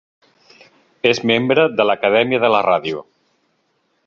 [1.11, 3.09] És membre de l'Acadèmia de la Ràdio.